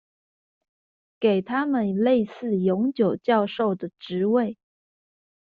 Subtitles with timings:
[1.19, 4.57] 給他們類似永久教授的職位